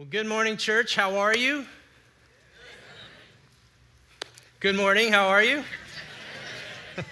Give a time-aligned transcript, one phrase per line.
[0.00, 0.96] Well, good morning, church.
[0.96, 1.66] How are you?
[4.58, 5.12] Good morning.
[5.12, 5.62] How are you?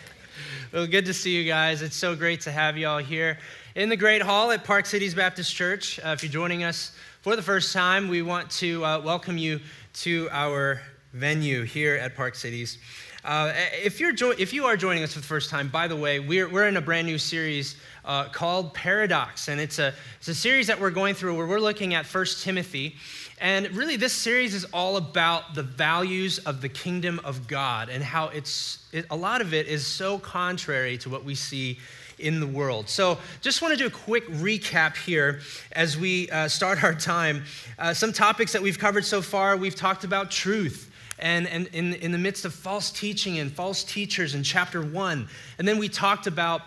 [0.73, 1.83] well, good to see you guys.
[1.83, 3.41] It's so great to have you all here
[3.75, 6.01] in the Great Hall at Park Cities Baptist Church.
[6.03, 9.61] Uh, if you're joining us for the first time, we want to uh, welcome you
[9.93, 10.81] to our
[11.13, 12.79] venue here at Park Cities.
[13.25, 15.97] Uh, if, you're jo- if you are joining us for the first time, by the
[15.97, 19.49] way, we're, we're in a brand new series uh, called Paradox.
[19.49, 22.27] And it's a, it's a series that we're going through where we're looking at 1
[22.41, 22.95] Timothy.
[23.41, 28.05] And really, this series is all about the values of the kingdom of God and
[28.05, 31.79] how it's, it, a lot of it is so contrary to what we see
[32.21, 32.89] in the world.
[32.89, 35.41] So, just want to do a quick recap here
[35.73, 37.45] as we uh, start our time.
[37.79, 41.95] Uh, some topics that we've covered so far we've talked about truth and, and in,
[41.95, 45.29] in the midst of false teaching and false teachers in chapter one.
[45.59, 46.63] And then we talked about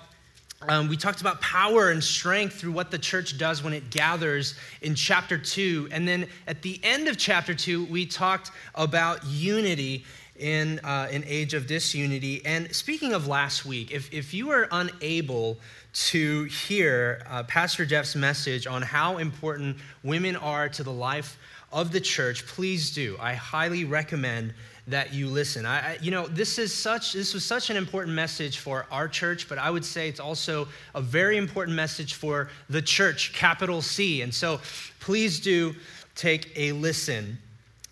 [0.67, 4.53] um, we talked about power and strength through what the church does when it gathers
[4.83, 5.87] in chapter two.
[5.91, 11.23] And then at the end of chapter two, we talked about unity in uh, an
[11.25, 12.45] age of disunity.
[12.45, 15.57] And speaking of last week, if, if you are unable
[15.93, 21.37] to hear uh, Pastor Jeff's message on how important women are to the life
[21.71, 23.17] of the church, please do.
[23.19, 24.53] I highly recommend
[24.87, 25.65] that you listen.
[25.65, 29.07] I, I, you know, this is such this was such an important message for our
[29.07, 33.81] church, but I would say it's also a very important message for the church, capital
[33.81, 34.21] C.
[34.21, 34.59] And so,
[34.99, 35.75] please do
[36.15, 37.37] take a listen.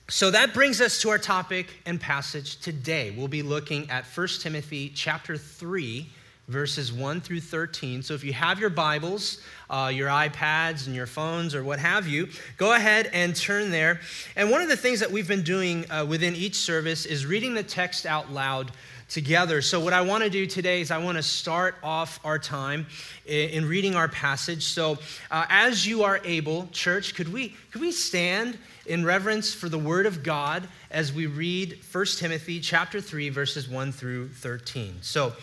[0.09, 3.13] So that brings us to our topic and passage today.
[3.15, 6.09] We'll be looking at 1 Timothy chapter 3
[6.49, 8.01] verses 1 through 13.
[8.01, 9.37] So if you have your Bibles,
[9.69, 14.01] uh, your iPads, and your phones, or what have you, go ahead and turn there.
[14.35, 17.53] And one of the things that we've been doing uh, within each service is reading
[17.53, 18.71] the text out loud
[19.09, 19.61] together.
[19.61, 22.87] So, what I want to do today is I want to start off our time
[23.25, 24.63] in, in reading our passage.
[24.63, 24.97] So,
[25.29, 29.77] uh, as you are able, church, could we could we stand in reverence for the
[29.77, 34.97] Word of God as we read 1 Timothy chapter 3, verses 1 through 13?
[35.01, 35.33] So,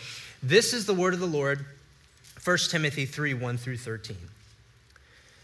[0.43, 1.65] this is the word of the Lord,
[2.43, 4.17] 1 Timothy 3 1 through 13.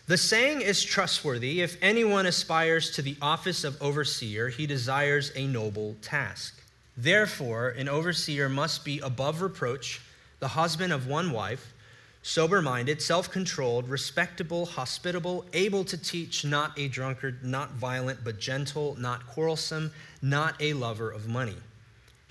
[0.06, 1.62] The saying is trustworthy.
[1.62, 6.62] If anyone aspires to the office of overseer, he desires a noble task.
[6.98, 10.02] Therefore, an overseer must be above reproach,
[10.40, 11.74] the husband of one wife,
[12.22, 18.40] sober minded, self controlled, respectable, hospitable, able to teach, not a drunkard, not violent, but
[18.40, 19.92] gentle, not quarrelsome,
[20.22, 21.58] not a lover of money.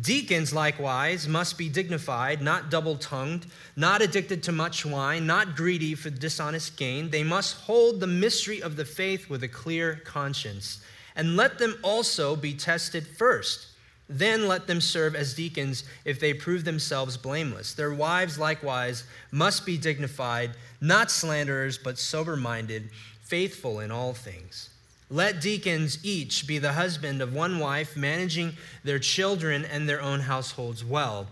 [0.00, 5.94] Deacons, likewise, must be dignified, not double tongued, not addicted to much wine, not greedy
[5.94, 7.10] for dishonest gain.
[7.10, 10.80] They must hold the mystery of the faith with a clear conscience.
[11.14, 13.68] And let them also be tested first.
[14.08, 17.74] Then let them serve as deacons if they prove themselves blameless.
[17.74, 22.90] Their wives, likewise, must be dignified, not slanderers, but sober minded,
[23.22, 24.70] faithful in all things.
[25.08, 30.20] Let deacons each be the husband of one wife, managing their children and their own
[30.20, 31.28] households well.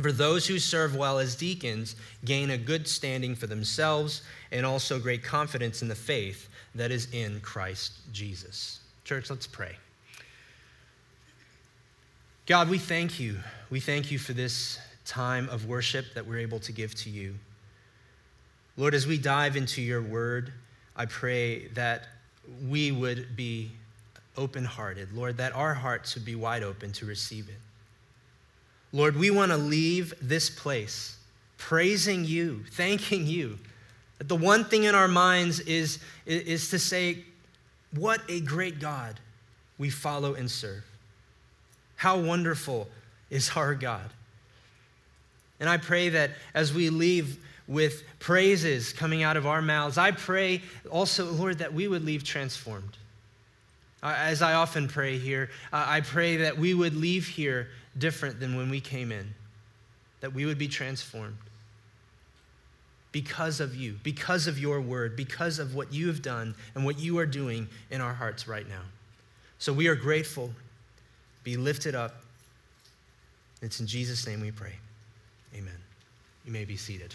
[0.00, 4.98] For those who serve well as deacons gain a good standing for themselves and also
[4.98, 8.80] great confidence in the faith that is in Christ Jesus.
[9.04, 9.76] Church, let's pray.
[12.46, 13.36] God, we thank you.
[13.70, 17.34] We thank you for this time of worship that we're able to give to you.
[18.76, 20.52] Lord, as we dive into your word,
[20.96, 22.04] I pray that
[22.68, 23.70] we would be
[24.36, 25.12] open hearted.
[25.12, 27.58] Lord, that our hearts would be wide open to receive it.
[28.92, 31.16] Lord, we want to leave this place
[31.56, 33.58] praising you, thanking you.
[34.18, 37.24] That the one thing in our minds is, is to say,
[37.92, 39.18] What a great God
[39.78, 40.84] we follow and serve.
[41.96, 42.88] How wonderful
[43.30, 44.10] is our God.
[45.60, 47.38] And I pray that as we leave
[47.72, 49.98] with praises coming out of our mouths.
[49.98, 50.60] I pray
[50.90, 52.96] also, Lord, that we would leave transformed.
[54.02, 58.40] Uh, as I often pray here, uh, I pray that we would leave here different
[58.40, 59.32] than when we came in,
[60.20, 61.36] that we would be transformed
[63.12, 66.98] because of you, because of your word, because of what you have done and what
[66.98, 68.82] you are doing in our hearts right now.
[69.58, 70.50] So we are grateful.
[71.44, 72.16] Be lifted up.
[73.60, 74.74] It's in Jesus' name we pray.
[75.54, 75.76] Amen.
[76.44, 77.14] You may be seated.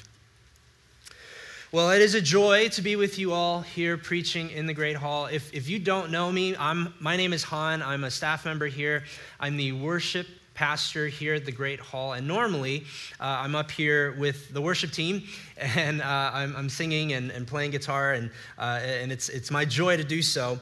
[1.73, 4.95] Well, it is a joy to be with you all here preaching in the Great
[4.95, 5.25] Hall.
[5.25, 7.83] If, if you don't know me, I'm, my name is Han.
[7.83, 9.03] I'm a staff member here.
[9.37, 12.13] I'm the worship pastor here at the Great Hall.
[12.13, 12.85] And normally,
[13.19, 15.23] uh, I'm up here with the worship team,
[15.57, 19.65] and uh, I'm, I'm, singing and, and, playing guitar, and, uh, and it's, it's my
[19.65, 20.57] joy to do so.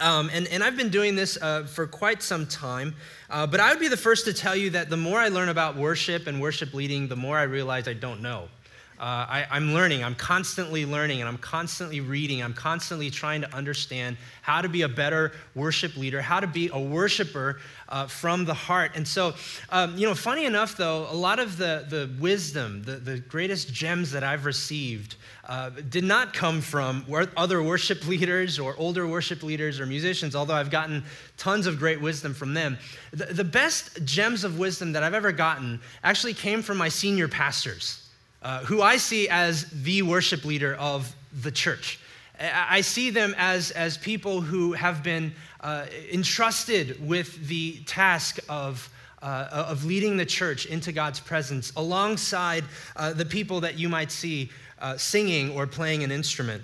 [0.00, 2.96] Um, and, and I've been doing this uh, for quite some time,
[3.30, 5.50] uh, but I would be the first to tell you that the more I learn
[5.50, 8.48] about worship and worship leading, the more I realize I don't know.
[8.98, 10.02] Uh, I, am learning.
[10.02, 12.42] I'm constantly learning and I'm constantly reading.
[12.42, 16.70] I'm constantly trying to understand how to be a better worship leader, how to be
[16.72, 17.60] a worshiper
[17.90, 18.92] uh, from the heart.
[18.94, 19.34] And so,
[19.68, 23.70] um, you know, funny enough, though, a lot of the, the wisdom, the, the greatest
[23.70, 27.04] gems that I've received uh, did not come from
[27.36, 31.04] other worship leaders or older worship leaders or musicians, although I've gotten
[31.36, 32.78] tons of great wisdom from them.
[33.10, 37.28] The, the best gems of wisdom that I've ever gotten actually came from my senior
[37.28, 38.05] pastors.
[38.46, 41.12] Uh, who I see as the worship leader of
[41.42, 41.98] the church.
[42.40, 45.32] I see them as, as people who have been
[45.62, 48.88] uh, entrusted with the task of,
[49.20, 52.62] uh, of leading the church into God's presence alongside
[52.94, 56.62] uh, the people that you might see uh, singing or playing an instrument.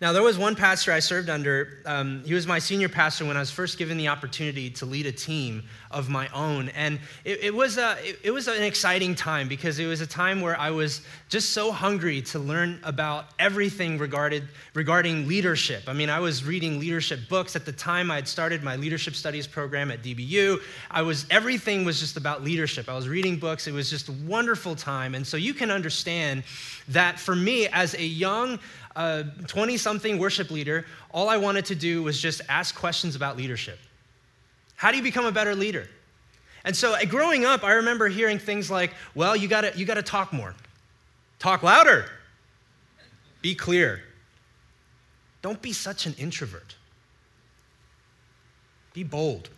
[0.00, 1.82] Now, there was one pastor I served under.
[1.84, 5.04] Um, he was my senior pastor when I was first given the opportunity to lead
[5.04, 6.70] a team of my own.
[6.70, 10.06] And it, it was, a, it, it was an exciting time because it was a
[10.06, 15.82] time where I was just so hungry to learn about everything regarded, regarding leadership.
[15.86, 17.54] I mean, I was reading leadership books.
[17.54, 20.62] At the time, I had started my leadership studies program at DBU.
[20.90, 22.88] I was, everything was just about leadership.
[22.88, 23.66] I was reading books.
[23.66, 25.14] It was just a wonderful time.
[25.14, 26.44] And so you can understand
[26.88, 28.58] that for me, as a young
[29.46, 33.78] 20 something worship leader, all I wanted to do was just ask questions about leadership.
[34.76, 35.88] How do you become a better leader?
[36.64, 40.02] And so uh, growing up, I remember hearing things like, well, you gotta, you gotta
[40.02, 40.54] talk more,
[41.38, 42.06] talk louder,
[43.42, 44.02] be clear.
[45.42, 46.76] Don't be such an introvert.
[48.92, 49.48] Be bold,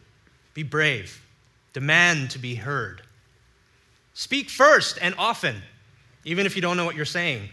[0.54, 1.24] be brave,
[1.72, 3.02] demand to be heard.
[4.14, 5.56] Speak first and often,
[6.24, 7.48] even if you don't know what you're saying.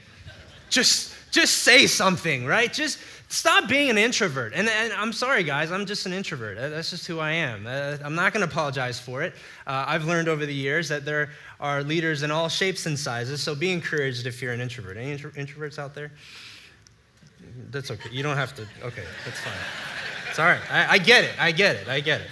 [0.69, 2.71] Just just say something, right?
[2.71, 4.53] Just stop being an introvert.
[4.53, 6.57] And, and I'm sorry, guys, I'm just an introvert.
[6.57, 7.67] That's just who I am.
[7.67, 9.33] Uh, I'm not going to apologize for it.
[9.67, 11.29] Uh, I've learned over the years that there
[11.59, 14.97] are leaders in all shapes and sizes, so be encouraged if you're an introvert.
[14.97, 16.11] Any intro- introverts out there?
[17.71, 18.09] That's okay.
[18.11, 18.63] You don't have to.
[18.83, 19.53] Okay, that's fine.
[20.29, 20.61] It's all right.
[20.71, 21.31] I, I get it.
[21.39, 21.87] I get it.
[21.87, 22.27] I get it.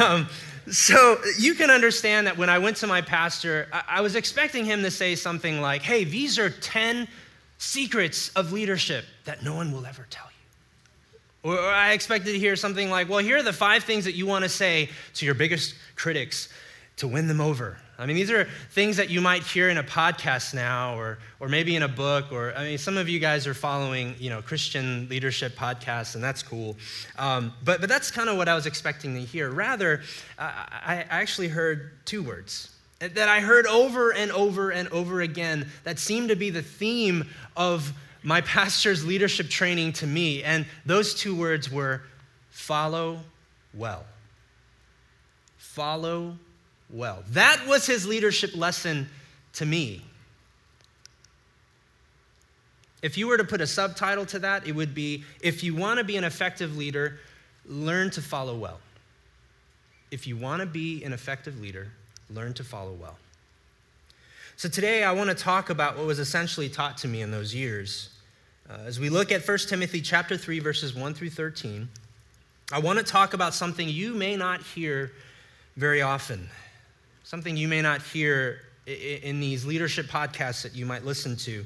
[0.00, 0.28] Um,
[0.70, 4.64] so you can understand that when I went to my pastor, I, I was expecting
[4.64, 7.08] him to say something like, hey, these are 10
[7.58, 11.50] secrets of leadership that no one will ever tell you.
[11.50, 14.26] Or, I expected to hear something like, well, here are the five things that you
[14.26, 16.48] want to say to your biggest critics
[16.96, 17.78] to win them over.
[18.00, 21.48] I mean, these are things that you might hear in a podcast now, or, or
[21.48, 24.40] maybe in a book, or I mean, some of you guys are following, you know,
[24.40, 26.76] Christian leadership podcasts, and that's cool.
[27.18, 29.50] Um, but, but that's kind of what I was expecting to hear.
[29.50, 30.02] Rather,
[30.38, 32.70] I, I actually heard two words
[33.00, 37.28] that I heard over and over and over again that seemed to be the theme
[37.56, 37.92] of
[38.22, 40.42] my pastor's leadership training to me.
[40.42, 42.02] And those two words were
[42.50, 43.20] follow
[43.72, 44.04] well.
[45.56, 46.36] Follow
[46.90, 47.22] well.
[47.30, 49.08] That was his leadership lesson
[49.54, 50.02] to me.
[53.00, 55.98] If you were to put a subtitle to that, it would be If you want
[55.98, 57.20] to be an effective leader,
[57.64, 58.80] learn to follow well.
[60.10, 61.92] If you want to be an effective leader,
[62.30, 63.18] learn to follow well.
[64.56, 67.54] So today I want to talk about what was essentially taught to me in those
[67.54, 68.10] years.
[68.68, 71.88] Uh, as we look at 1 Timothy chapter 3 verses 1 through 13,
[72.72, 75.12] I want to talk about something you may not hear
[75.76, 76.48] very often.
[77.24, 81.64] Something you may not hear in these leadership podcasts that you might listen to.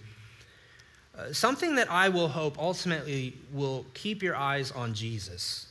[1.16, 5.66] Uh, something that I will hope ultimately will keep your eyes on Jesus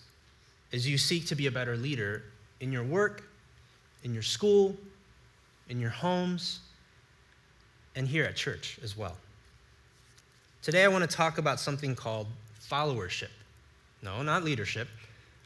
[0.74, 2.24] as you seek to be a better leader
[2.60, 3.24] in your work
[4.03, 4.75] in your school,
[5.70, 6.60] in your homes,
[7.96, 9.17] and here at church as well.
[10.62, 12.27] Today, I want to talk about something called
[12.70, 13.29] followership.
[14.01, 14.88] No, not leadership,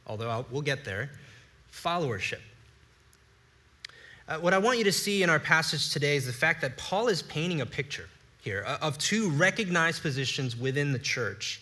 [0.07, 1.09] although I'll, we'll get there.
[1.71, 2.39] Followership.
[4.27, 6.77] Uh, what I want you to see in our passage today is the fact that
[6.77, 8.09] Paul is painting a picture
[8.41, 11.61] here of two recognized positions within the church.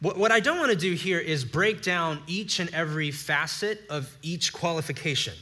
[0.00, 3.82] What, what I don't want to do here is break down each and every facet
[3.88, 5.34] of each qualification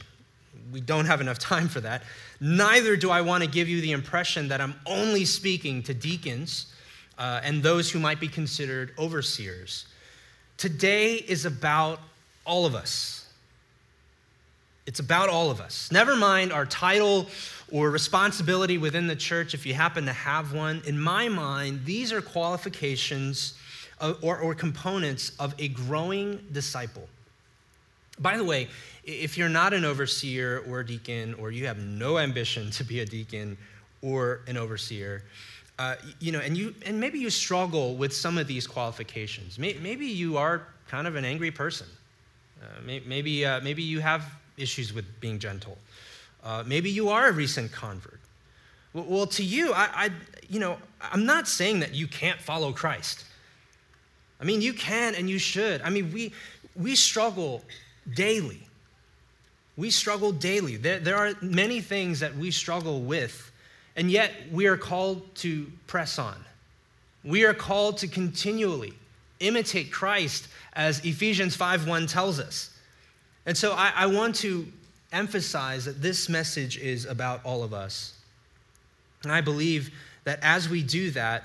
[0.71, 2.03] we don't have enough time for that.
[2.39, 6.73] Neither do I want to give you the impression that I'm only speaking to deacons
[7.17, 9.85] uh, and those who might be considered overseers.
[10.57, 11.99] Today is about
[12.45, 13.27] all of us.
[14.87, 15.91] It's about all of us.
[15.91, 17.27] Never mind our title
[17.71, 20.81] or responsibility within the church if you happen to have one.
[20.85, 23.53] In my mind, these are qualifications
[24.21, 27.07] or, or components of a growing disciple.
[28.21, 28.67] By the way,
[29.03, 33.05] if you're not an overseer or deacon, or you have no ambition to be a
[33.05, 33.57] deacon
[34.01, 35.23] or an overseer,
[35.79, 39.57] uh, you know, and you and maybe you struggle with some of these qualifications.
[39.57, 41.87] Maybe you are kind of an angry person.
[42.61, 44.23] Uh, maybe uh, maybe you have
[44.57, 45.77] issues with being gentle.
[46.43, 48.19] Uh, maybe you are a recent convert.
[48.93, 50.09] Well, well to you, I, I,
[50.49, 53.25] you know, I'm not saying that you can't follow Christ.
[54.39, 55.81] I mean, you can and you should.
[55.81, 56.33] I mean, we
[56.75, 57.63] we struggle
[58.13, 58.67] daily.
[59.77, 60.77] We struggle daily.
[60.77, 63.51] There, there are many things that we struggle with
[63.95, 66.35] and yet, we are called to press on.
[67.23, 68.93] We are called to continually
[69.39, 72.69] imitate Christ, as Ephesians 5:1 tells us.
[73.45, 74.71] And so I, I want to
[75.11, 78.13] emphasize that this message is about all of us.
[79.23, 79.91] And I believe
[80.23, 81.43] that as we do that,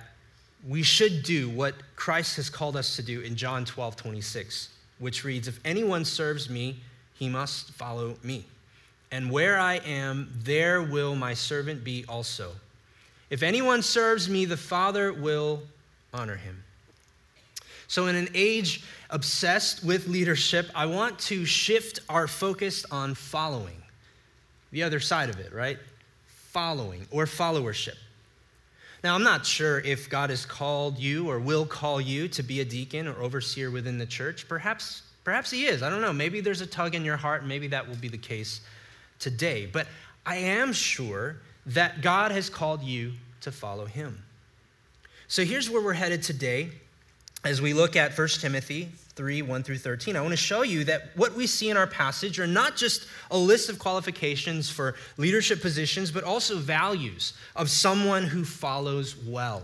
[0.66, 5.24] we should do what Christ has called us to do in John 12, 26, which
[5.24, 6.80] reads, If anyone serves me,
[7.14, 8.44] he must follow me
[9.10, 12.52] and where I am, there will my servant be also.
[13.30, 15.62] If anyone serves me, the Father will
[16.12, 16.62] honor him.
[17.88, 23.80] So, in an age obsessed with leadership, I want to shift our focus on following.
[24.72, 25.78] The other side of it, right?
[26.26, 27.96] Following or followership.
[29.04, 32.60] Now, I'm not sure if God has called you or will call you to be
[32.60, 34.48] a deacon or overseer within the church.
[34.48, 35.82] Perhaps, perhaps He is.
[35.82, 36.12] I don't know.
[36.12, 37.44] Maybe there's a tug in your heart.
[37.44, 38.60] Maybe that will be the case
[39.18, 39.66] today.
[39.66, 39.86] But
[40.24, 41.36] I am sure
[41.66, 43.12] that God has called you
[43.42, 44.22] to follow him.
[45.28, 46.70] So here's where we're headed today
[47.44, 50.14] as we look at 1 Timothy 3 1 through 13.
[50.14, 53.06] I want to show you that what we see in our passage are not just
[53.30, 59.62] a list of qualifications for leadership positions, but also values of someone who follows well.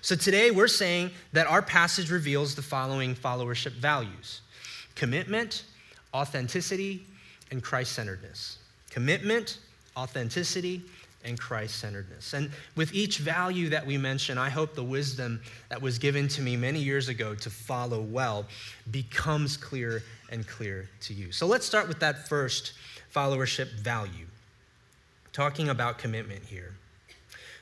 [0.00, 4.40] So today we're saying that our passage reveals the following followership values
[4.94, 5.64] commitment,
[6.14, 7.06] authenticity,
[7.50, 8.58] and Christ centeredness
[8.90, 9.58] commitment,
[9.96, 10.82] authenticity,
[11.24, 12.32] and Christ centeredness.
[12.32, 16.42] And with each value that we mention, I hope the wisdom that was given to
[16.42, 18.46] me many years ago to follow well
[18.90, 21.32] becomes clear and clear to you.
[21.32, 22.72] So let's start with that first
[23.14, 24.26] followership value,
[25.32, 26.74] talking about commitment here.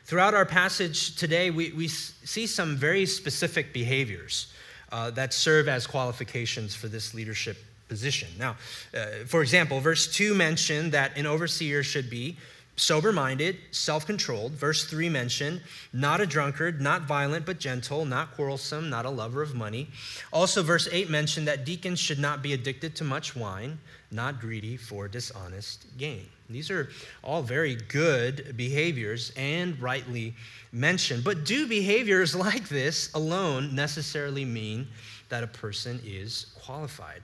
[0.05, 4.53] Throughout our passage today, we, we see some very specific behaviors
[4.93, 7.57] uh, that serve as qualifications for this leadership
[7.89, 8.29] position.
[8.39, 8.57] Now,
[8.95, 12.37] uh, for example, verse 2 mentioned that an overseer should be
[12.76, 14.52] sober minded, self controlled.
[14.52, 15.61] Verse 3 mentioned
[15.92, 19.88] not a drunkard, not violent, but gentle, not quarrelsome, not a lover of money.
[20.33, 23.78] Also, verse 8 mentioned that deacons should not be addicted to much wine,
[24.11, 26.26] not greedy for dishonest gain.
[26.49, 26.90] These are
[27.25, 30.35] all very good behaviors and rightly
[30.71, 31.25] mentioned.
[31.25, 34.87] But do behaviors like this alone necessarily mean
[35.28, 37.23] that a person is qualified?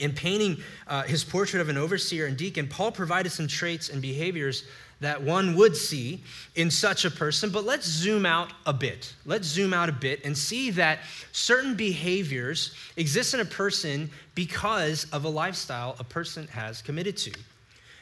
[0.00, 4.00] In painting uh, his portrait of an overseer and deacon, Paul provided some traits and
[4.00, 4.64] behaviors
[5.00, 6.22] that one would see
[6.54, 7.50] in such a person.
[7.50, 9.12] But let's zoom out a bit.
[9.26, 11.00] Let's zoom out a bit and see that
[11.32, 17.32] certain behaviors exist in a person because of a lifestyle a person has committed to.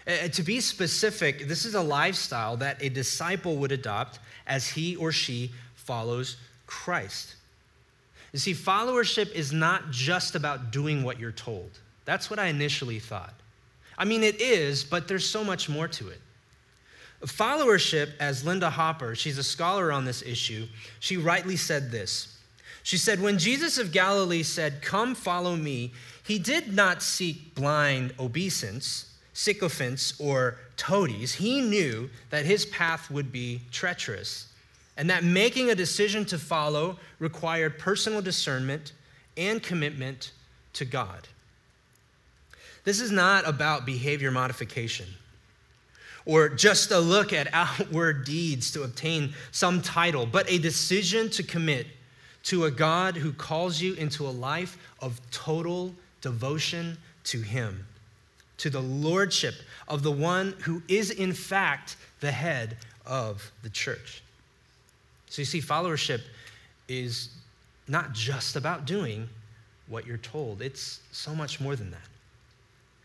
[0.07, 4.97] Uh, to be specific, this is a lifestyle that a disciple would adopt as he
[4.97, 6.37] or she follows
[6.67, 7.37] Christ.
[8.33, 11.71] You see, followership is not just about doing what you're told.
[12.05, 13.35] That's what I initially thought.
[13.99, 16.21] I mean, it is, but there's so much more to it.
[17.27, 20.67] Followership, as Linda Hopper, she's a scholar on this issue,
[20.99, 22.37] she rightly said this.
[22.83, 25.93] She said, When Jesus of Galilee said, Come follow me,
[26.25, 31.35] he did not seek blind obeisance, sycophants, or toadies.
[31.35, 34.52] He knew that his path would be treacherous
[35.03, 38.93] and that making a decision to follow required personal discernment
[39.37, 40.31] and commitment
[40.75, 41.27] to God.
[42.85, 45.07] This is not about behavior modification
[46.25, 51.43] or just a look at outward deeds to obtain some title, but a decision to
[51.43, 51.89] commit
[52.45, 57.87] to a God who calls you into a life of total devotion to Him,
[58.59, 59.57] to the lordship
[59.89, 64.23] of the one who is, in fact, the head of the church.
[65.33, 66.21] So you see, followership
[66.89, 67.31] is
[67.89, 69.31] not just about doing
[69.87, 72.07] what you're told, it's so much more than that.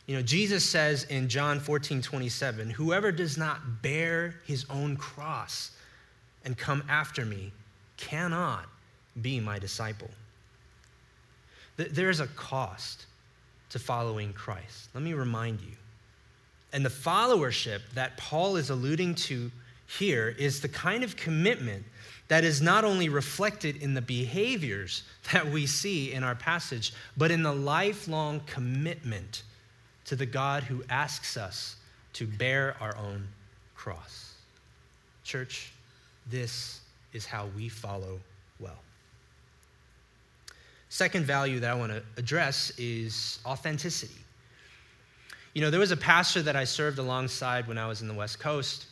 [0.07, 5.71] You know, Jesus says in John 14, 27, whoever does not bear his own cross
[6.43, 7.53] and come after me
[7.95, 8.65] cannot
[9.21, 10.11] be my disciple.
[11.77, 13.05] There is a cost
[13.69, 14.89] to following Christ.
[14.93, 15.77] Let me remind you
[16.73, 19.49] And the followership that Paul is alluding to
[19.87, 21.83] here is the kind of commitment
[22.27, 27.31] that is not only reflected in the behaviors that we see in our passage, but
[27.31, 29.43] in the lifelong commitment
[30.05, 31.77] to the God who asks us
[32.13, 33.27] to bear our own
[33.75, 34.33] cross.
[35.23, 35.71] Church,
[36.29, 36.81] this
[37.13, 38.19] is how we follow
[38.59, 38.79] well.
[40.89, 44.21] Second value that I want to address is authenticity.
[45.53, 48.13] You know, there was a pastor that I served alongside when I was in the
[48.13, 48.85] West Coast,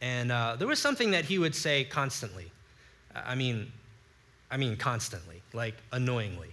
[0.00, 2.50] and uh, there was something that he would say constantly.
[3.14, 3.72] I mean,
[4.50, 6.50] I mean, constantly, like annoyingly.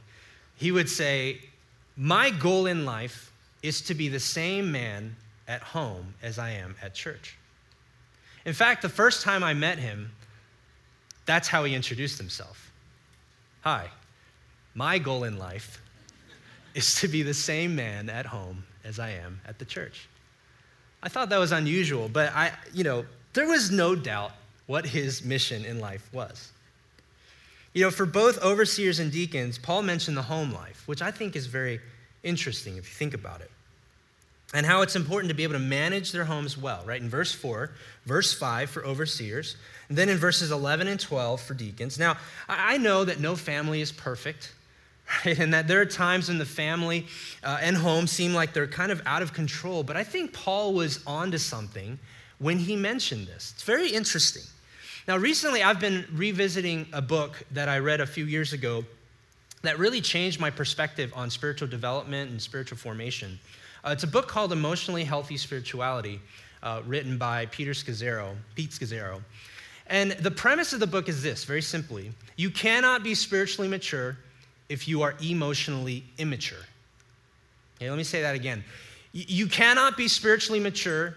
[0.56, 1.40] He would say,
[1.96, 5.16] My goal in life is to be the same man
[5.48, 7.38] at home as I am at church.
[8.46, 10.12] In fact, the first time I met him,
[11.26, 12.72] that's how he introduced himself.
[13.62, 13.90] Hi,
[14.76, 15.82] my goal in life
[16.76, 20.08] is to be the same man at home as I am at the church.
[21.02, 24.32] I thought that was unusual, but I, you know, there was no doubt
[24.66, 26.52] what his mission in life was.
[27.74, 31.36] You know, for both overseers and deacons, Paul mentioned the home life, which I think
[31.36, 31.82] is very
[32.24, 33.52] interesting if you think about it.
[34.54, 37.02] And how it's important to be able to manage their homes well, right?
[37.02, 37.72] In verse 4,
[38.06, 39.58] verse 5 for overseers,
[39.90, 42.00] and then in verses 11 and 12 for deacons.
[42.00, 42.16] Now,
[42.48, 44.54] I know that no family is perfect,
[45.26, 45.38] right?
[45.38, 47.08] And that there are times when the family
[47.44, 50.74] uh, and home seem like they're kind of out of control, but I think Paul
[50.74, 52.00] was onto something
[52.40, 53.54] when he mentioned this.
[53.56, 54.44] It's very interesting.
[55.08, 58.84] Now, recently I've been revisiting a book that I read a few years ago
[59.62, 63.40] that really changed my perspective on spiritual development and spiritual formation.
[63.84, 66.20] Uh, it's a book called Emotionally Healthy Spirituality,
[66.64, 69.22] uh, written by Peter Scazzero, Pete Scazzero.
[69.88, 74.18] And the premise of the book is this very simply you cannot be spiritually mature
[74.68, 76.66] if you are emotionally immature.
[77.78, 78.64] Okay, let me say that again.
[79.14, 81.16] You cannot be spiritually mature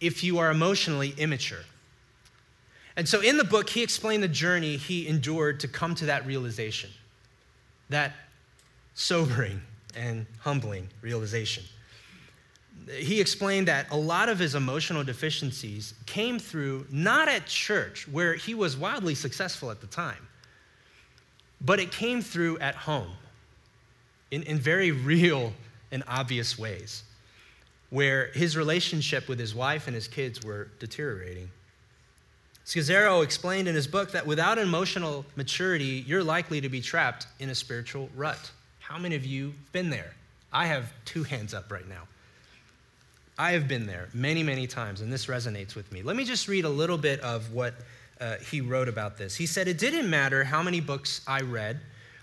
[0.00, 1.64] if you are emotionally immature.
[2.96, 6.26] And so in the book, he explained the journey he endured to come to that
[6.26, 6.90] realization,
[7.90, 8.12] that
[8.94, 9.60] sobering
[9.96, 11.62] and humbling realization.
[12.90, 18.34] He explained that a lot of his emotional deficiencies came through not at church, where
[18.34, 20.26] he was wildly successful at the time,
[21.60, 23.12] but it came through at home
[24.30, 25.52] in, in very real
[25.92, 27.04] and obvious ways,
[27.90, 31.50] where his relationship with his wife and his kids were deteriorating.
[32.66, 37.48] Scazzero explained in his book that without emotional maturity, you're likely to be trapped in
[37.48, 38.50] a spiritual rut.
[38.80, 40.12] How many of you have been there?
[40.52, 42.02] I have two hands up right now.
[43.38, 46.02] I have been there many, many times, and this resonates with me.
[46.02, 47.74] Let me just read a little bit of what
[48.20, 49.36] uh, he wrote about this.
[49.36, 51.80] He said, It didn't matter how many books I read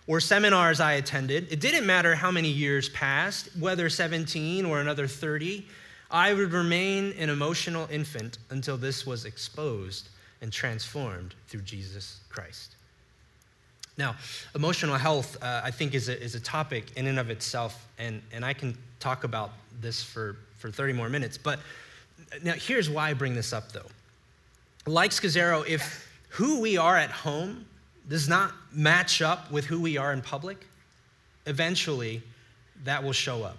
[0.07, 5.07] or seminars I attended, it didn't matter how many years passed, whether 17 or another
[5.07, 5.65] 30,
[6.11, 10.09] I would remain an emotional infant until this was exposed
[10.41, 12.75] and transformed through Jesus Christ.
[13.97, 14.15] Now,
[14.53, 18.21] emotional health, uh, I think, is a, is a topic in and of itself, and,
[18.31, 21.37] and I can talk about this for, for 30 more minutes.
[21.37, 21.59] But
[22.43, 23.85] now, here's why I bring this up, though.
[24.85, 27.65] Like Scazzero, if who we are at home
[28.07, 30.65] does not match up with who we are in public,
[31.45, 32.21] eventually
[32.83, 33.57] that will show up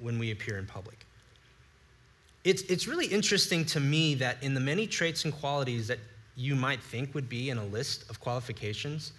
[0.00, 1.04] when we appear in public.
[2.44, 5.98] It's, it's really interesting to me that in the many traits and qualities that
[6.36, 9.12] you might think would be in a list of qualifications,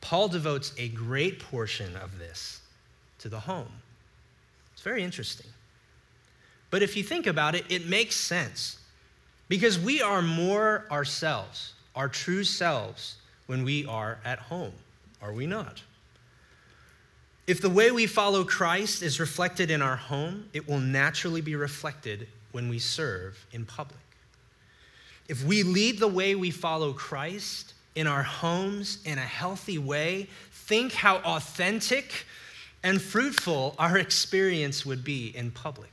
[0.00, 2.60] Paul devotes a great portion of this
[3.18, 3.68] to the home.
[4.72, 5.46] It's very interesting.
[6.70, 8.78] But if you think about it, it makes sense
[9.48, 13.16] because we are more ourselves, our true selves,
[13.50, 14.70] when we are at home,
[15.20, 15.82] are we not?
[17.48, 21.56] If the way we follow Christ is reflected in our home, it will naturally be
[21.56, 23.98] reflected when we serve in public.
[25.26, 30.28] If we lead the way we follow Christ in our homes in a healthy way,
[30.52, 32.26] think how authentic
[32.84, 35.90] and fruitful our experience would be in public.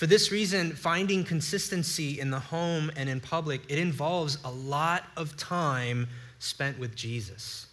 [0.00, 5.04] For this reason, finding consistency in the home and in public, it involves a lot
[5.14, 6.08] of time
[6.38, 7.66] spent with Jesus,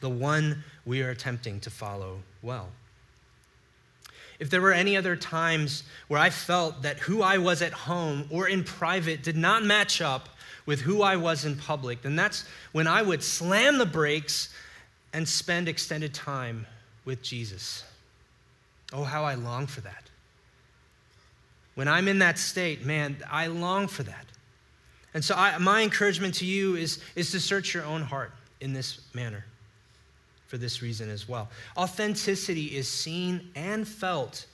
[0.00, 2.70] the one we are attempting to follow well.
[4.40, 8.24] If there were any other times where I felt that who I was at home
[8.30, 10.30] or in private did not match up
[10.66, 14.52] with who I was in public, then that's when I would slam the brakes
[15.12, 16.66] and spend extended time
[17.04, 17.84] with Jesus.
[18.92, 20.10] Oh, how I long for that.
[21.74, 24.26] When I'm in that state, man, I long for that.
[25.12, 28.72] And so, I, my encouragement to you is, is to search your own heart in
[28.72, 29.44] this manner
[30.46, 31.48] for this reason as well.
[31.76, 34.46] Authenticity is seen and felt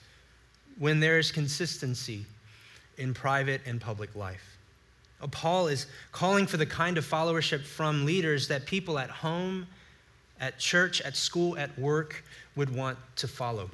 [0.77, 2.25] when there is consistency
[2.97, 4.57] in private and public life.
[5.21, 9.67] Uh, Paul is calling for the kind of followership from leaders that people at home,
[10.39, 12.23] at church, at school, at work
[12.55, 13.69] would want to follow.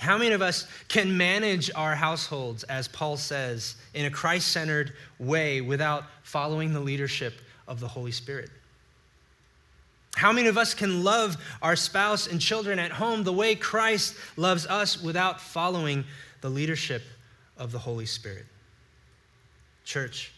[0.00, 4.94] How many of us can manage our households, as Paul says, in a Christ centered
[5.18, 7.34] way without following the leadership
[7.68, 8.48] of the Holy Spirit?
[10.16, 14.14] How many of us can love our spouse and children at home the way Christ
[14.38, 16.06] loves us without following
[16.40, 17.02] the leadership
[17.58, 18.46] of the Holy Spirit?
[19.84, 20.32] Church,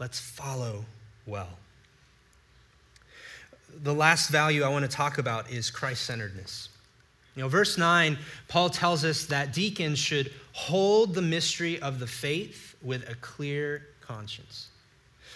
[0.00, 0.84] let's follow
[1.24, 1.50] well.
[3.84, 6.68] The last value I want to talk about is Christ centeredness.
[7.34, 8.18] You know, verse 9,
[8.48, 13.86] Paul tells us that deacons should hold the mystery of the faith with a clear
[14.00, 14.68] conscience.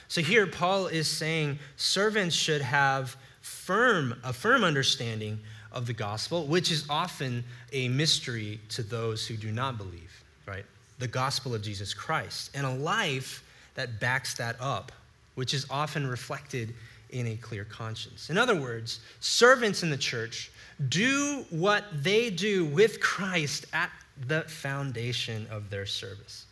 [0.08, 5.38] So here, Paul is saying servants should have firm, a firm understanding
[5.72, 10.64] of the gospel, which is often a mystery to those who do not believe, right?
[10.98, 13.42] The gospel of Jesus Christ, and a life
[13.74, 14.92] that backs that up,
[15.34, 16.74] which is often reflected
[17.10, 18.30] in a clear conscience.
[18.30, 20.50] In other words, servants in the church
[20.88, 23.90] do what they do with Christ at
[24.26, 26.46] the foundation of their service.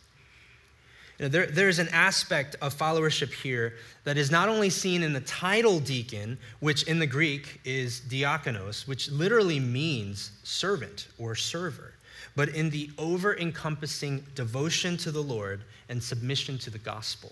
[1.17, 5.13] You know, there, there's an aspect of followership here that is not only seen in
[5.13, 11.93] the title deacon, which in the Greek is diakonos, which literally means servant or server,
[12.35, 17.31] but in the over encompassing devotion to the Lord and submission to the gospel.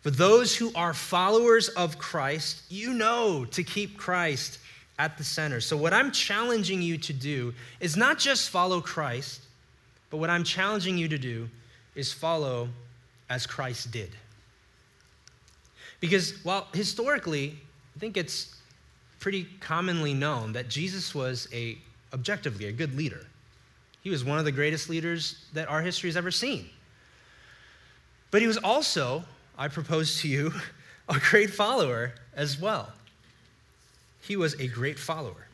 [0.00, 4.58] For those who are followers of Christ, you know to keep Christ
[4.98, 5.60] at the center.
[5.60, 9.42] So, what I'm challenging you to do is not just follow Christ,
[10.10, 11.48] but what I'm challenging you to do
[11.94, 12.68] is follow
[13.28, 14.10] as Christ did.
[16.00, 17.58] Because, well, historically,
[17.96, 18.56] I think it's
[19.20, 21.78] pretty commonly known that Jesus was a
[22.12, 23.26] objectively a good leader.
[24.02, 26.68] He was one of the greatest leaders that our history has ever seen.
[28.30, 29.24] But he was also,
[29.56, 30.52] I propose to you,
[31.08, 32.92] a great follower as well.
[34.26, 35.46] He was a great follower.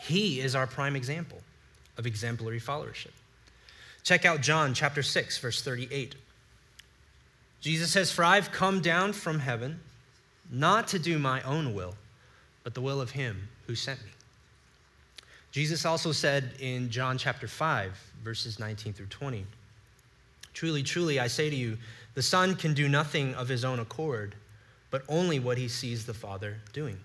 [0.00, 1.40] He is our prime example
[1.98, 3.12] of exemplary followership.
[4.02, 6.14] Check out John chapter 6, verse 38.
[7.60, 9.80] Jesus says, For I've come down from heaven
[10.50, 11.94] not to do my own will,
[12.62, 14.10] but the will of him who sent me.
[15.52, 19.46] Jesus also said in John chapter 5, verses 19 through 20,
[20.52, 21.76] Truly, truly, I say to you,
[22.14, 24.34] the Son can do nothing of his own accord,
[24.90, 26.98] but only what he sees the Father doing.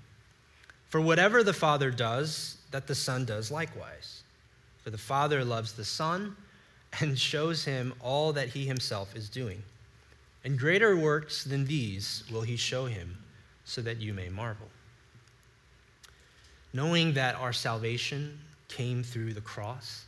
[0.89, 4.23] For whatever the Father does, that the Son does likewise.
[4.83, 6.35] For the Father loves the Son
[6.99, 9.61] and shows him all that he himself is doing.
[10.43, 13.17] And greater works than these will he show him,
[13.65, 14.67] so that you may marvel.
[16.73, 20.05] Knowing that our salvation came through the cross,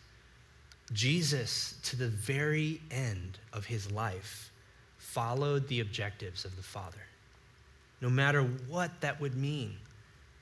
[0.94, 4.52] Jesus, to the very end of his life,
[4.98, 7.02] followed the objectives of the Father,
[8.00, 9.76] no matter what that would mean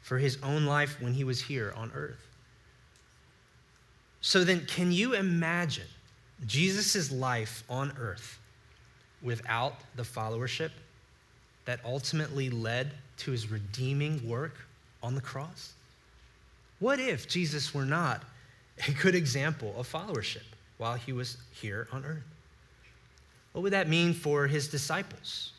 [0.09, 2.25] for his own life when he was here on earth.
[4.21, 5.85] So then, can you imagine
[6.47, 8.39] Jesus' life on earth
[9.21, 10.71] without the followership
[11.65, 14.55] that ultimately led to his redeeming work
[15.03, 15.73] on the cross?
[16.79, 18.23] What if Jesus were not
[18.87, 20.47] a good example of followership
[20.79, 22.23] while he was here on earth?
[23.51, 25.51] What would that mean for his disciples?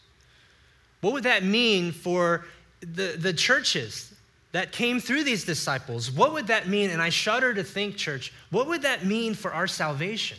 [1.03, 2.47] What would that mean for
[2.81, 4.10] the, the churches
[4.53, 6.11] that came through these disciples?
[6.11, 6.91] What would that mean?
[6.91, 10.39] And I shudder to think, church, what would that mean for our salvation?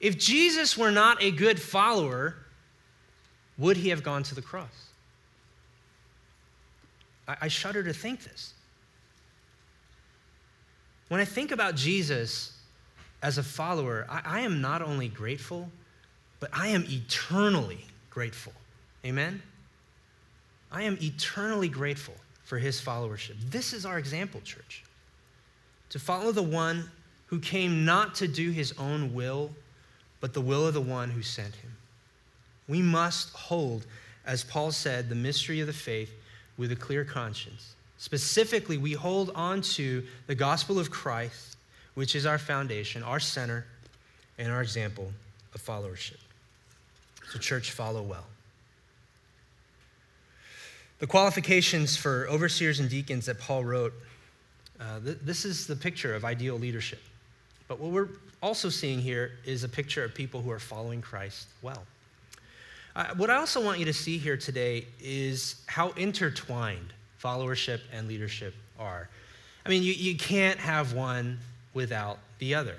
[0.00, 2.36] If Jesus were not a good follower,
[3.56, 4.88] would he have gone to the cross?
[7.26, 8.54] I, shudder to think this.
[11.08, 12.56] When I think about Jesus
[13.22, 15.68] as a follower, I, I am not only grateful,
[16.40, 18.54] but I am eternally grateful.
[19.04, 19.42] Amen?
[20.72, 22.14] I am eternally grateful
[22.48, 23.34] for his followership.
[23.50, 24.82] This is our example, church.
[25.90, 26.90] To follow the one
[27.26, 29.50] who came not to do his own will,
[30.22, 31.70] but the will of the one who sent him.
[32.66, 33.84] We must hold,
[34.24, 36.10] as Paul said, the mystery of the faith
[36.56, 37.74] with a clear conscience.
[37.98, 41.58] Specifically, we hold on to the gospel of Christ,
[41.96, 43.66] which is our foundation, our center,
[44.38, 45.12] and our example
[45.54, 46.16] of followership.
[47.30, 48.24] So, church, follow well.
[50.98, 53.94] The qualifications for overseers and deacons that Paul wrote,
[54.80, 57.00] uh, th- this is the picture of ideal leadership.
[57.68, 58.08] But what we're
[58.42, 61.84] also seeing here is a picture of people who are following Christ well.
[62.96, 68.08] Uh, what I also want you to see here today is how intertwined followership and
[68.08, 69.08] leadership are.
[69.64, 71.38] I mean, you, you can't have one
[71.74, 72.76] without the other.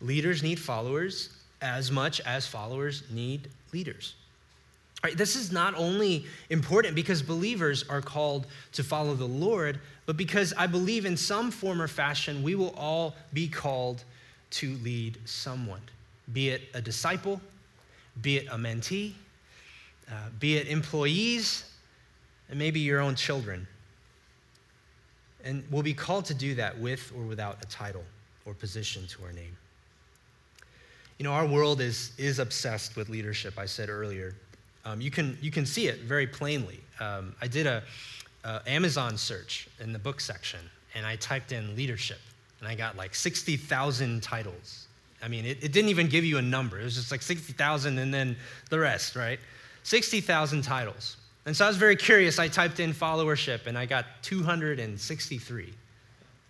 [0.00, 1.30] leaders need followers
[1.62, 4.16] as much as followers need leaders.
[5.04, 10.16] Right, this is not only important because believers are called to follow the Lord, but
[10.16, 14.02] because I believe in some form or fashion we will all be called
[14.52, 15.82] to lead someone,
[16.32, 17.38] be it a disciple,
[18.22, 19.12] be it a mentee,
[20.10, 21.70] uh, be it employees,
[22.48, 23.66] and maybe your own children.
[25.44, 28.04] And we'll be called to do that with or without a title
[28.46, 29.54] or position to our name.
[31.18, 34.34] You know, our world is, is obsessed with leadership, I said earlier.
[34.84, 36.80] Um, you, can, you can see it very plainly.
[37.00, 37.82] Um, I did a,
[38.66, 40.60] Amazon search in the book section,
[40.94, 42.20] and I typed in leadership,
[42.60, 44.86] and I got like 60,000 titles.
[45.22, 46.78] I mean, it, it didn't even give you a number.
[46.78, 48.36] It was just like 60,000 and then
[48.68, 49.40] the rest, right?
[49.84, 51.16] 60,000 titles.
[51.46, 52.38] And so I was very curious.
[52.38, 55.72] I typed in followership and I got 263.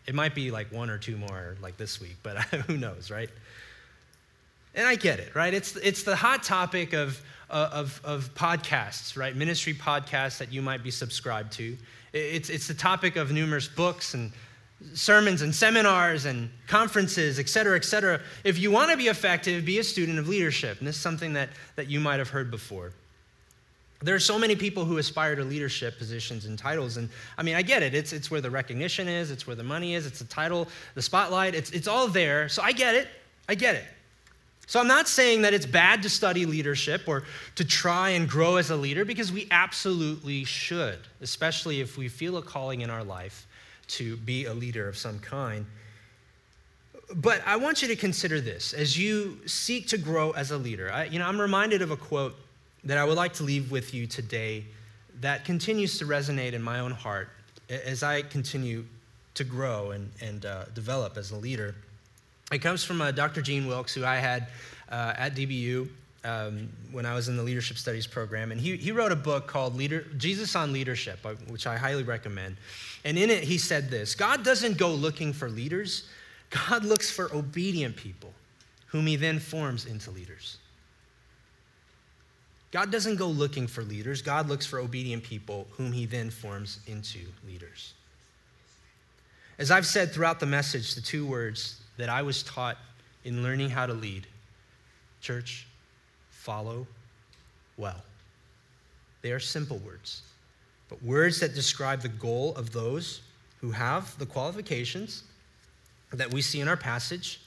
[0.07, 3.31] It might be like one or two more like this week, but who knows, right?
[4.75, 5.55] And I get it, right?
[5.55, 7.21] It's, it's the hot topic of,
[7.55, 9.37] Uh, of, of podcasts, right?
[9.37, 11.77] Ministry podcasts that you might be subscribed to.
[12.13, 14.33] It's, it's the topic of numerous books and
[14.93, 18.21] sermons and seminars and conferences, et cetera, et cetera.
[18.43, 20.81] If you want to be effective, be a student of leadership.
[20.81, 22.91] And this is something that, that you might have heard before.
[24.03, 26.97] There are so many people who aspire to leadership positions and titles.
[26.97, 27.95] And I mean, I get it.
[27.95, 31.03] It's, it's where the recognition is, it's where the money is, it's the title, the
[31.03, 32.49] spotlight, it's, it's all there.
[32.49, 33.07] So I get it.
[33.49, 33.85] I get it.
[34.67, 37.25] So I'm not saying that it's bad to study leadership or
[37.57, 42.39] to try and grow as a leader because we absolutely should, especially if we feel
[42.39, 43.47] a calling in our life
[43.87, 45.67] to be a leader of some kind.
[47.17, 50.91] But I want you to consider this as you seek to grow as a leader.
[50.91, 52.35] I, you know, I'm reminded of a quote
[52.85, 54.65] that I would like to leave with you today
[55.21, 57.29] that continues to resonate in my own heart
[57.69, 58.85] as I continue
[59.35, 61.75] to grow and, and uh, develop as a leader.
[62.53, 63.43] It comes from uh, Dr.
[63.43, 64.49] Gene Wilkes, who I had
[64.91, 65.89] uh, at DBU
[66.25, 68.53] um, when I was in the leadership studies program.
[68.53, 72.03] And he, he wrote a book called Leader, Jesus on Leadership, uh, which I highly
[72.03, 72.57] recommend.
[73.05, 76.09] And in it, he said this God doesn't go looking for leaders,
[76.51, 78.33] God looks for obedient people,
[78.87, 80.59] whom he then forms into leaders.
[82.71, 86.81] God doesn't go looking for leaders, God looks for obedient people, whom he then forms
[86.87, 87.93] into leaders.
[89.59, 92.77] As I've said throughout the message, the two words that I was taught
[93.25, 94.27] in learning how to lead
[95.21, 95.67] church,
[96.31, 96.87] follow
[97.77, 98.03] well.
[99.23, 100.23] They are simple words,
[100.89, 103.23] but words that describe the goal of those
[103.61, 105.23] who have the qualifications
[106.13, 107.41] that we see in our passage,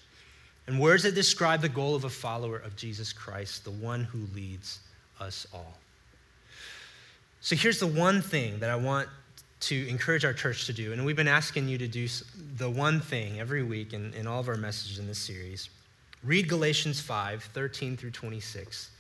[0.66, 4.28] and words that describe the goal of a follower of Jesus Christ, the one who
[4.36, 4.80] leads
[5.20, 5.78] us all.
[7.40, 9.08] So here's the one thing that I want
[9.60, 10.94] to encourage our church to do.
[10.94, 12.08] And we've been asking you to do
[12.58, 15.70] the one thing every week in, in all of our messages in this series.
[16.24, 18.92] Read Galatians 5, 13 through 26.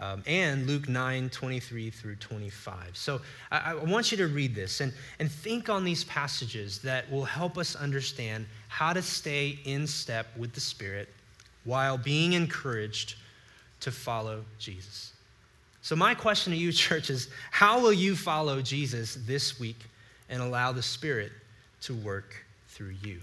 [0.00, 2.96] Um, and Luke 9, 23 through 25.
[2.96, 7.10] So I, I, want you to read this and, and think on these passages that
[7.10, 11.08] will help us understand how to stay in step with the Spirit
[11.64, 13.16] while being encouraged
[13.80, 15.14] to follow Jesus.
[15.82, 19.78] So, my question to you, church, is how will you follow Jesus this week
[20.28, 21.32] and allow the Spirit
[21.82, 22.34] to work
[22.68, 23.20] through you.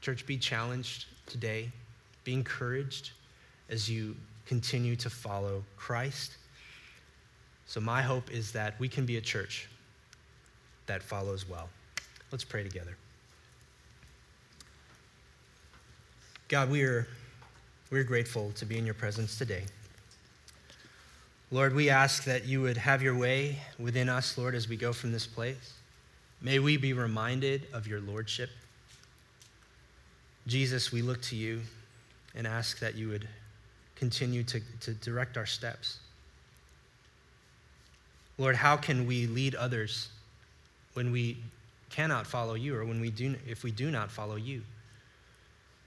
[0.00, 1.70] Church, be challenged today,
[2.24, 3.10] be encouraged
[3.70, 4.14] as you
[4.46, 6.36] continue to follow Christ.
[7.66, 9.68] So, my hope is that we can be a church
[10.86, 11.68] that follows well.
[12.30, 12.96] Let's pray together.
[16.48, 17.06] God, we are,
[17.90, 19.64] we're grateful to be in your presence today.
[21.54, 24.92] Lord, we ask that you would have your way within us, Lord, as we go
[24.92, 25.74] from this place.
[26.42, 28.50] May we be reminded of your lordship.
[30.48, 31.60] Jesus, we look to you
[32.34, 33.28] and ask that you would
[33.94, 36.00] continue to, to direct our steps.
[38.36, 40.08] Lord, how can we lead others
[40.94, 41.36] when we
[41.88, 44.62] cannot follow you or when we do, if we do not follow you?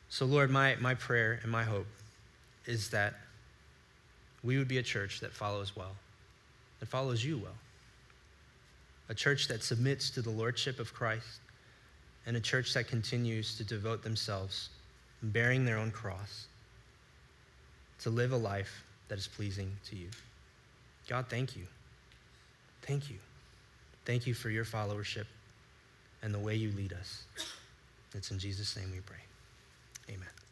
[0.07, 1.87] So, Lord, my, my prayer and my hope
[2.65, 3.15] is that
[4.47, 5.93] we would be a church that follows well,
[6.79, 7.57] that follows you well.
[9.09, 11.41] A church that submits to the lordship of Christ,
[12.25, 14.69] and a church that continues to devote themselves,
[15.21, 16.47] bearing their own cross,
[17.99, 20.07] to live a life that is pleasing to you.
[21.09, 21.63] God, thank you.
[22.83, 23.17] Thank you.
[24.05, 25.25] Thank you for your followership
[26.23, 27.23] and the way you lead us.
[28.13, 29.17] It's in Jesus' name we pray.
[30.09, 30.46] Amen.